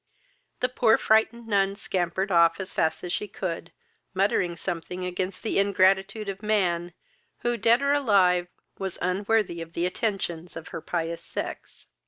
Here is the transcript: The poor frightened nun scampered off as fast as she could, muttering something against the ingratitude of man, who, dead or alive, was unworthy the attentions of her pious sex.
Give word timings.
The 0.61 0.67
poor 0.69 0.97
frightened 0.97 1.45
nun 1.47 1.75
scampered 1.75 2.31
off 2.31 2.59
as 2.59 2.73
fast 2.73 3.03
as 3.03 3.13
she 3.13 3.27
could, 3.27 3.71
muttering 4.15 4.57
something 4.57 5.05
against 5.05 5.43
the 5.43 5.59
ingratitude 5.59 6.27
of 6.27 6.41
man, 6.41 6.93
who, 7.41 7.55
dead 7.55 7.83
or 7.83 7.91
alive, 7.93 8.47
was 8.79 8.97
unworthy 8.99 9.63
the 9.63 9.85
attentions 9.85 10.55
of 10.55 10.69
her 10.69 10.81
pious 10.81 11.23
sex. 11.23 11.85